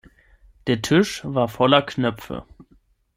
[0.65, 2.43] Der Tisch war voller Knöpfe.